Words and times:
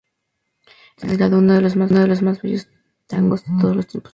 Ha 0.63 0.65
sido 0.65 1.01
considerado 1.29 1.37
uno 1.37 1.53
de 1.53 2.07
los 2.07 2.21
más 2.23 2.41
bellos 2.41 2.67
tangos 3.05 3.45
de 3.45 3.51
todos 3.61 3.75
los 3.75 3.85
tiempos. 3.85 4.09